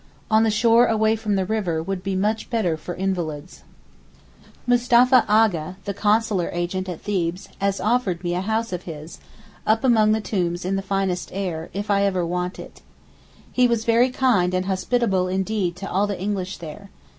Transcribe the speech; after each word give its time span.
On 0.31 0.41
the 0.41 0.49
shore 0.49 0.87
away 0.87 1.15
from 1.15 1.35
the 1.35 1.45
river 1.45 1.83
would 1.83 2.01
be 2.01 2.15
much 2.15 2.49
better 2.49 2.75
for 2.75 2.95
invalids. 2.95 3.61
Mustapha 4.65 5.23
Aga, 5.27 5.77
the 5.85 5.93
consular 5.93 6.49
agent 6.53 6.89
at 6.89 7.01
Thebes, 7.03 7.49
has 7.59 7.79
offered 7.79 8.23
me 8.23 8.33
a 8.33 8.41
house 8.41 8.73
of 8.73 8.81
his, 8.89 9.19
up 9.67 9.83
among 9.83 10.11
the 10.11 10.19
tombs 10.19 10.65
in 10.65 10.75
the 10.75 10.81
finest 10.81 11.29
air, 11.33 11.69
if 11.71 11.91
ever 11.91 12.21
I 12.21 12.25
want 12.25 12.57
it. 12.57 12.81
He 13.51 13.67
was 13.67 13.85
very 13.85 14.09
kind 14.09 14.55
and 14.55 14.65
hospitable 14.65 15.27
indeed 15.27 15.75
to 15.75 15.87
all 15.91 16.07
the 16.07 16.19
English 16.19 16.57
there. 16.57 16.89